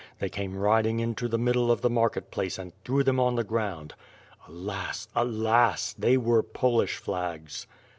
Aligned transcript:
They 0.17 0.29
came 0.29 0.57
riding 0.57 0.99
into 0.99 1.27
the 1.27 1.37
middle 1.37 1.71
of 1.71 1.81
the 1.81 1.89
market 1.91 2.31
place 2.31 2.57
and 2.57 2.73
threw 2.83 3.03
them 3.03 3.19
on 3.19 3.35
the 3.35 3.43
ground. 3.43 3.93
Alas! 4.47 5.07
Alas! 5.15 5.93
they 5.93 6.17
were 6.17 6.41
Polish 6.41 6.95
flags! 6.97 7.67